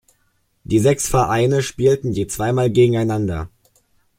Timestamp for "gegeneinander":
2.71-3.49